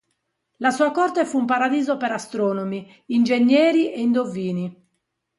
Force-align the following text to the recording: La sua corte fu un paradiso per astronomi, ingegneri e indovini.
La 0.57 0.71
sua 0.71 0.89
corte 0.89 1.25
fu 1.25 1.37
un 1.37 1.45
paradiso 1.45 1.95
per 1.95 2.11
astronomi, 2.11 2.91
ingegneri 3.05 3.91
e 3.93 4.01
indovini. 4.01 4.87